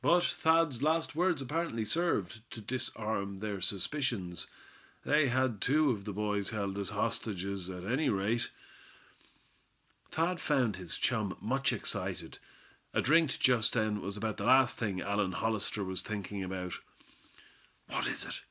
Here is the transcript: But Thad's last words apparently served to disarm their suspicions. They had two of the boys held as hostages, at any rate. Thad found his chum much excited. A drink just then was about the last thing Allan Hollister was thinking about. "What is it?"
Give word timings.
But 0.00 0.22
Thad's 0.22 0.80
last 0.80 1.16
words 1.16 1.42
apparently 1.42 1.84
served 1.84 2.48
to 2.52 2.60
disarm 2.60 3.40
their 3.40 3.60
suspicions. 3.60 4.46
They 5.04 5.26
had 5.26 5.60
two 5.60 5.90
of 5.90 6.04
the 6.04 6.12
boys 6.12 6.50
held 6.50 6.78
as 6.78 6.90
hostages, 6.90 7.68
at 7.68 7.82
any 7.82 8.08
rate. 8.08 8.48
Thad 10.12 10.38
found 10.40 10.76
his 10.76 10.96
chum 10.96 11.36
much 11.40 11.72
excited. 11.72 12.38
A 12.94 13.02
drink 13.02 13.40
just 13.40 13.72
then 13.72 14.00
was 14.00 14.16
about 14.16 14.36
the 14.36 14.44
last 14.44 14.78
thing 14.78 15.00
Allan 15.00 15.32
Hollister 15.32 15.82
was 15.82 16.00
thinking 16.00 16.44
about. 16.44 16.74
"What 17.88 18.06
is 18.06 18.24
it?" 18.24 18.42